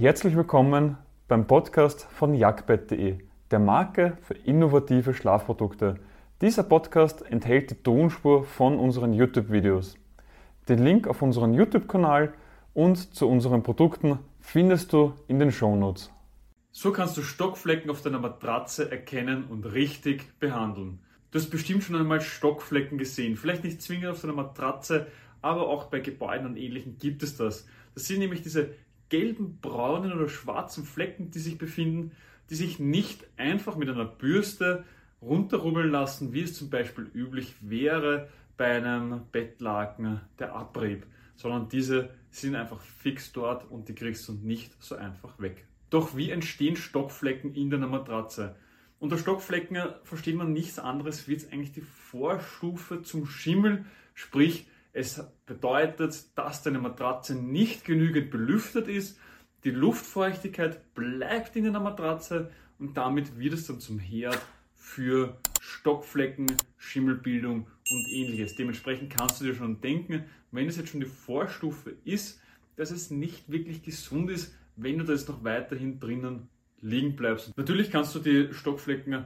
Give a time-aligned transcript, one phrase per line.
[0.00, 0.96] Herzlich willkommen
[1.26, 3.18] beim Podcast von jagdbett.de,
[3.50, 5.98] der Marke für innovative Schlafprodukte.
[6.40, 9.96] Dieser Podcast enthält die Tonspur von unseren YouTube-Videos.
[10.68, 12.32] Den Link auf unseren YouTube-Kanal
[12.74, 16.12] und zu unseren Produkten findest du in den Shownotes.
[16.70, 21.00] So kannst du Stockflecken auf deiner Matratze erkennen und richtig behandeln.
[21.32, 23.36] Du hast bestimmt schon einmal Stockflecken gesehen.
[23.36, 25.08] Vielleicht nicht zwingend auf deiner Matratze,
[25.42, 27.66] aber auch bei Gebäuden und ähnlichen gibt es das.
[27.94, 28.70] Das sind nämlich diese
[29.08, 32.12] gelben, braunen oder schwarzen Flecken, die sich befinden,
[32.50, 34.84] die sich nicht einfach mit einer Bürste
[35.20, 41.06] runterrubbeln lassen, wie es zum Beispiel üblich wäre bei einem Bettlaken der Abrieb,
[41.36, 45.64] sondern diese sind einfach fix dort und die kriegst du nicht so einfach weg.
[45.90, 48.56] Doch wie entstehen Stockflecken in deiner Matratze?
[49.00, 53.84] Unter Stockflecken versteht man nichts anderes wie jetzt eigentlich die Vorstufe zum Schimmel,
[54.14, 59.18] sprich es bedeutet, dass deine Matratze nicht genügend belüftet ist,
[59.64, 64.40] die Luftfeuchtigkeit bleibt in der Matratze und damit wird es dann zum Herd
[64.74, 66.46] für Stockflecken,
[66.76, 68.54] Schimmelbildung und ähnliches.
[68.54, 72.40] Dementsprechend kannst du dir schon denken, wenn es jetzt schon die Vorstufe ist,
[72.76, 76.48] dass es nicht wirklich gesund ist, wenn du da jetzt noch weiterhin drinnen
[76.80, 77.56] liegen bleibst.
[77.56, 79.24] Natürlich kannst du die Stockflecken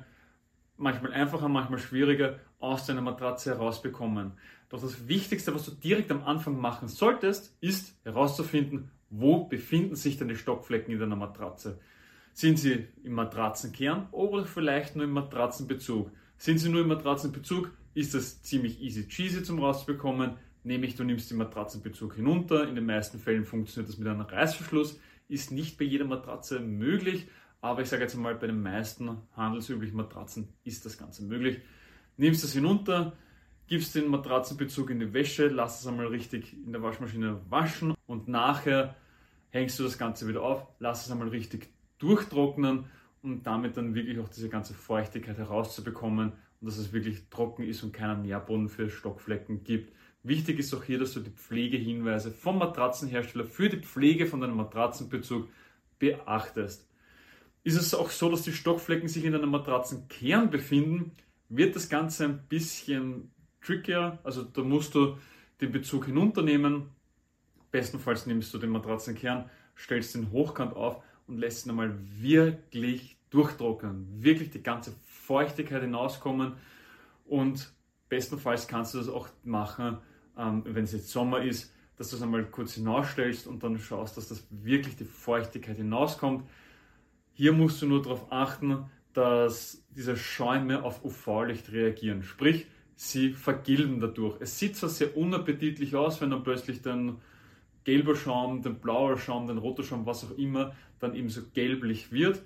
[0.78, 4.32] manchmal einfacher, manchmal schwieriger aus deiner Matratze herausbekommen.
[4.68, 10.16] Doch das Wichtigste, was du direkt am Anfang machen solltest, ist herauszufinden, wo befinden sich
[10.16, 11.78] deine Stockflecken in deiner Matratze.
[12.32, 16.10] Sind sie im Matratzenkern oder vielleicht nur im Matratzenbezug?
[16.38, 20.36] Sind sie nur im Matratzenbezug, ist das ziemlich easy cheesy zum rauszubekommen.
[20.64, 22.68] Nämlich du nimmst den Matratzenbezug hinunter.
[22.68, 24.98] In den meisten Fällen funktioniert das mit einem Reißverschluss.
[25.28, 27.26] Ist nicht bei jeder Matratze möglich,
[27.60, 31.60] aber ich sage jetzt mal, bei den meisten handelsüblichen Matratzen ist das Ganze möglich.
[32.22, 33.14] Nimmst das hinunter,
[33.66, 38.28] gibst den Matratzenbezug in die Wäsche, lass es einmal richtig in der Waschmaschine waschen und
[38.28, 38.94] nachher
[39.50, 42.84] hängst du das Ganze wieder auf, lass es einmal richtig durchtrocknen
[43.22, 47.82] und damit dann wirklich auch diese ganze Feuchtigkeit herauszubekommen und dass es wirklich trocken ist
[47.82, 49.92] und keinen Nährboden für Stockflecken gibt.
[50.22, 54.58] Wichtig ist auch hier, dass du die Pflegehinweise vom Matratzenhersteller für die Pflege von deinem
[54.58, 55.48] Matratzenbezug
[55.98, 56.88] beachtest.
[57.64, 61.10] Ist es auch so, dass die Stockflecken sich in einem Matratzenkern befinden,
[61.56, 63.30] wird das Ganze ein bisschen
[63.60, 64.18] trickier.
[64.24, 65.18] Also da musst du
[65.60, 66.88] den Bezug hinunternehmen.
[67.70, 74.06] Bestenfalls nimmst du den Matratzenkern, stellst den hochkant auf und lässt ihn einmal wirklich durchtrocknen.
[74.22, 76.54] Wirklich die ganze Feuchtigkeit hinauskommen.
[77.24, 77.72] Und
[78.08, 79.98] bestenfalls kannst du das auch machen,
[80.36, 84.16] ähm, wenn es jetzt Sommer ist, dass du es einmal kurz hinausstellst und dann schaust,
[84.16, 86.48] dass das wirklich die Feuchtigkeit hinauskommt.
[87.34, 92.22] Hier musst du nur darauf achten, dass diese Schäume auf UV-Licht reagieren.
[92.22, 94.40] Sprich, sie vergilben dadurch.
[94.40, 97.20] Es sieht zwar sehr unappetitlich aus, wenn dann plötzlich dann
[97.84, 102.12] gelber Schaum, den blauer Schaum, den roter Schaum, was auch immer, dann eben so gelblich
[102.12, 102.42] wird.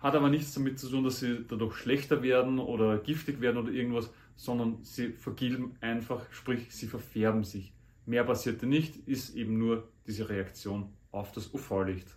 [0.00, 3.70] Hat aber nichts damit zu tun, dass sie dadurch schlechter werden oder giftig werden oder
[3.70, 7.72] irgendwas, sondern sie vergilben einfach, sprich, sie verfärben sich.
[8.06, 12.16] Mehr passierte nicht, ist eben nur diese Reaktion auf das UV-Licht.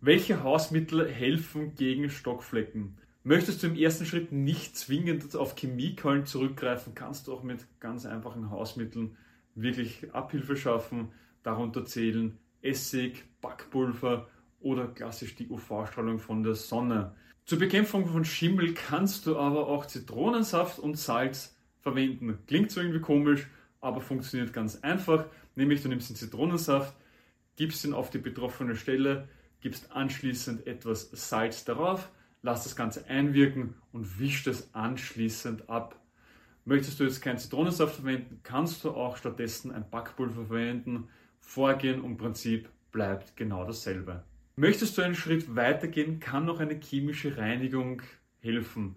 [0.00, 2.98] Welche Hausmittel helfen gegen Stockflecken?
[3.22, 8.06] Möchtest du im ersten Schritt nicht zwingend auf Chemiekeulen zurückgreifen, kannst du auch mit ganz
[8.06, 9.18] einfachen Hausmitteln
[9.54, 11.08] wirklich Abhilfe schaffen.
[11.42, 14.28] Darunter zählen Essig, Backpulver
[14.60, 17.14] oder klassisch die UV-Strahlung von der Sonne.
[17.44, 22.38] Zur Bekämpfung von Schimmel kannst du aber auch Zitronensaft und Salz verwenden.
[22.46, 23.46] Klingt so irgendwie komisch,
[23.82, 25.26] aber funktioniert ganz einfach.
[25.56, 26.94] Nämlich du nimmst den Zitronensaft,
[27.56, 29.28] gibst ihn auf die betroffene Stelle,
[29.60, 32.08] gibst anschließend etwas Salz darauf,
[32.42, 36.00] lass das Ganze einwirken und wisch es anschließend ab.
[36.64, 41.08] Möchtest du jetzt keinen Zitronensaft verwenden, kannst du auch stattdessen ein Backpulver verwenden.
[41.38, 44.24] Vorgehen und Prinzip bleibt genau dasselbe.
[44.56, 48.02] Möchtest du einen Schritt weitergehen, kann noch eine chemische Reinigung
[48.40, 48.96] helfen.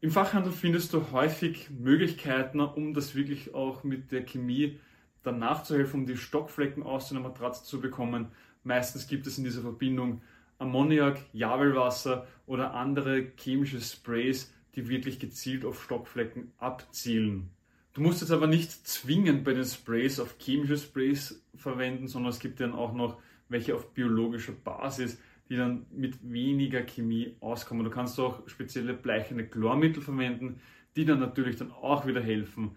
[0.00, 4.78] Im Fachhandel findest du häufig Möglichkeiten, um das wirklich auch mit der Chemie
[5.22, 8.28] dann nachzuhelfen, um die Stockflecken aus einer Matratze zu bekommen.
[8.62, 10.20] Meistens gibt es in dieser Verbindung
[10.58, 17.50] Ammoniak, Javelwasser oder andere chemische Sprays, die wirklich gezielt auf Stockflecken abzielen.
[17.92, 22.40] Du musst jetzt aber nicht zwingend bei den Sprays auf chemische Sprays verwenden, sondern es
[22.40, 23.18] gibt dann auch noch
[23.48, 25.18] welche auf biologischer Basis,
[25.48, 27.84] die dann mit weniger Chemie auskommen.
[27.84, 30.60] Du kannst auch spezielle bleichende Chlormittel verwenden,
[30.96, 32.72] die dann natürlich dann auch wieder helfen.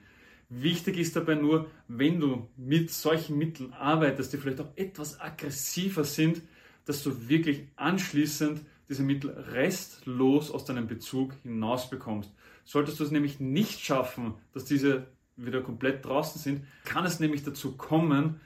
[0.50, 6.03] Wichtig ist dabei nur, wenn du mit solchen Mitteln arbeitest, die vielleicht auch etwas aggressiver
[6.03, 6.41] sind,
[6.88, 12.34] dass du wirklich anschließend diese Mittel restlos aus deinem Bezug hinaus bekommst.
[12.63, 17.44] Solltest du es nämlich nicht schaffen, dass diese wieder komplett draußen sind, kann es nämlich
[17.44, 18.39] dazu kommen,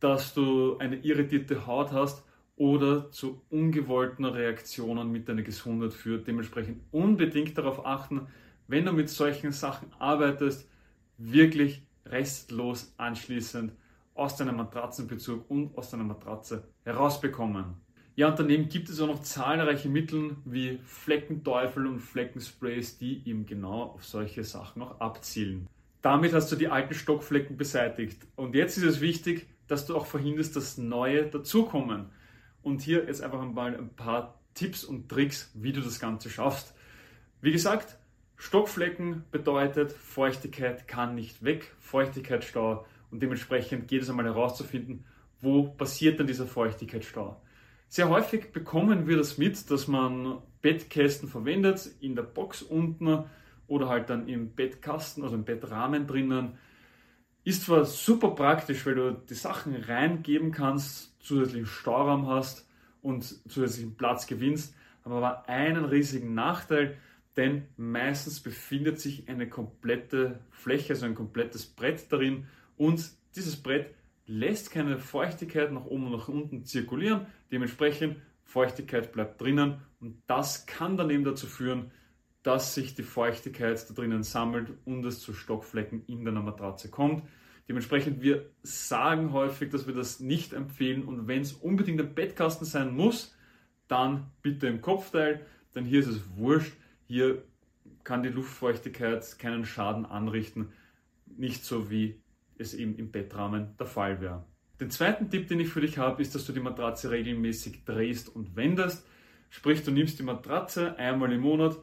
[0.00, 2.24] dass du eine irritierte Haut hast
[2.56, 6.26] oder zu ungewollten Reaktionen mit deiner Gesundheit führt.
[6.26, 8.26] Dementsprechend unbedingt darauf achten,
[8.68, 10.66] wenn du mit solchen Sachen arbeitest,
[11.18, 13.72] wirklich restlos anschließend
[14.14, 17.76] aus deinem Matratzenbezug und aus deiner Matratze herausbekommen.
[18.14, 23.46] Ja, und daneben gibt es auch noch zahlreiche Mittel wie Fleckenteufel und Fleckensprays, die eben
[23.46, 25.66] genau auf solche Sachen auch abzielen.
[26.02, 28.26] Damit hast du die alten Stockflecken beseitigt.
[28.36, 32.10] Und jetzt ist es wichtig, dass du auch verhinderst, dass neue dazukommen.
[32.60, 36.74] Und hier jetzt einfach mal ein paar Tipps und Tricks, wie du das Ganze schaffst.
[37.40, 37.96] Wie gesagt,
[38.36, 45.04] Stockflecken bedeutet, Feuchtigkeit kann nicht weg, Feuchtigkeitsstau und dementsprechend geht es einmal herauszufinden,
[45.40, 47.40] wo passiert denn dieser Feuchtigkeitsstau.
[47.88, 53.24] Sehr häufig bekommen wir das mit, dass man Bettkästen verwendet, in der Box unten
[53.66, 56.58] oder halt dann im Bettkasten, also im Bettrahmen drinnen.
[57.44, 62.66] Ist zwar super praktisch, weil du die Sachen reingeben kannst, zusätzlichen Stauraum hast
[63.02, 64.74] und zusätzlichen Platz gewinnst,
[65.04, 66.96] aber einen riesigen Nachteil,
[67.36, 72.46] denn meistens befindet sich eine komplette Fläche, also ein komplettes Brett darin
[72.82, 73.94] und dieses Brett
[74.26, 77.26] lässt keine Feuchtigkeit nach oben und nach unten zirkulieren.
[77.52, 81.92] Dementsprechend Feuchtigkeit bleibt drinnen und das kann dann eben dazu führen,
[82.42, 87.22] dass sich die Feuchtigkeit da drinnen sammelt und es zu Stockflecken in deiner Matratze kommt.
[87.68, 92.66] Dementsprechend, wir sagen häufig, dass wir das nicht empfehlen und wenn es unbedingt ein Bettkasten
[92.66, 93.36] sein muss,
[93.86, 95.46] dann bitte im Kopfteil,
[95.76, 96.72] denn hier ist es wurscht.
[97.06, 97.44] Hier
[98.02, 100.72] kann die Luftfeuchtigkeit keinen Schaden anrichten,
[101.26, 102.20] nicht so wie
[102.58, 104.44] es eben im Bettrahmen der Fall wäre.
[104.80, 108.34] Den zweiten Tipp, den ich für dich habe, ist, dass du die Matratze regelmäßig drehst
[108.34, 109.06] und wendest.
[109.50, 111.78] Sprich, du nimmst die Matratze einmal im Monat,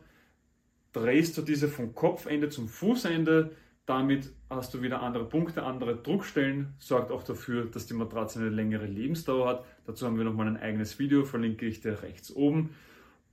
[0.91, 3.51] drehst du diese vom Kopfende zum Fußende.
[3.85, 6.73] Damit hast du wieder andere Punkte, andere Druckstellen.
[6.77, 9.65] Sorgt auch dafür, dass die Matratze eine längere Lebensdauer hat.
[9.85, 12.71] Dazu haben wir nochmal ein eigenes Video, verlinke ich dir rechts oben.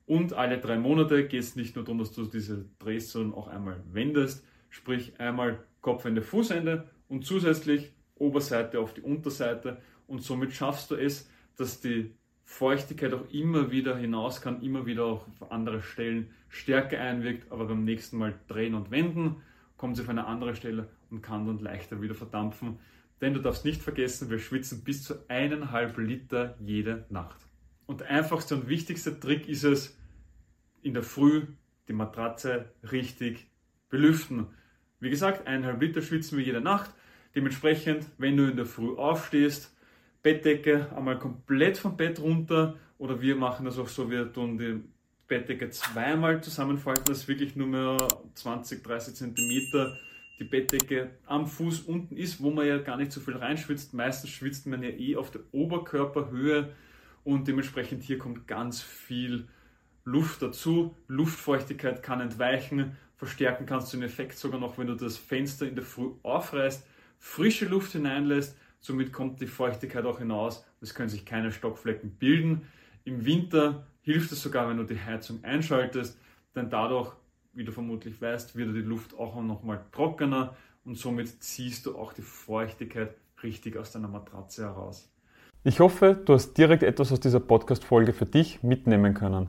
[0.07, 3.49] Und alle drei Monate geht es nicht nur darum, dass du diese drehst, sondern auch
[3.49, 4.47] einmal wendest.
[4.71, 9.81] Sprich einmal Kopfende, Fußende und zusätzlich Oberseite auf die Unterseite.
[10.09, 12.11] Und somit schaffst du es, dass die
[12.43, 17.85] Feuchtigkeit auch immer wieder hinaus kann, immer wieder auf andere Stellen stärker einwirkt, aber beim
[17.85, 19.37] nächsten Mal drehen und wenden
[19.77, 22.81] kommt sie auf eine andere Stelle und kann dann leichter wieder verdampfen.
[23.21, 27.39] Denn du darfst nicht vergessen, wir schwitzen bis zu eineinhalb Liter jede Nacht.
[27.87, 29.97] Und der einfachste und wichtigste Trick ist es,
[30.83, 31.47] in der Früh
[31.87, 33.47] die Matratze richtig
[33.89, 34.49] belüften.
[35.01, 36.91] Wie gesagt, eineinhalb Liter schwitzen wir jede Nacht.
[37.35, 39.77] Dementsprechend, wenn du in der Früh aufstehst,
[40.23, 44.83] Bettdecke einmal komplett vom Bett runter oder wir machen das auch so, wir tun die
[45.29, 47.97] Bettdecke zweimal zusammenfalten, dass wirklich nur mehr
[48.35, 49.97] 20, 30 Zentimeter
[50.39, 53.95] die Bettdecke am Fuß unten ist, wo man ja gar nicht so viel reinschwitzt.
[53.95, 56.71] Meistens schwitzt man ja eh auf der Oberkörperhöhe
[57.25, 59.49] und dementsprechend hier kommt ganz viel
[60.05, 60.95] Luft dazu.
[61.09, 62.97] Luftfeuchtigkeit kann entweichen.
[63.17, 66.87] Verstärken kannst du den Effekt sogar noch, wenn du das Fenster in der Früh aufreißt,
[67.19, 70.65] frische Luft hineinlässt Somit kommt die Feuchtigkeit auch hinaus.
[70.81, 72.69] Es können sich keine Stockflecken bilden.
[73.05, 76.17] Im Winter hilft es sogar, wenn du die Heizung einschaltest,
[76.55, 77.13] denn dadurch,
[77.53, 80.55] wie du vermutlich weißt, wird die Luft auch nochmal trockener
[80.85, 85.11] und somit ziehst du auch die Feuchtigkeit richtig aus deiner Matratze heraus.
[85.65, 89.49] Ich hoffe, du hast direkt etwas aus dieser Podcast-Folge für dich mitnehmen können.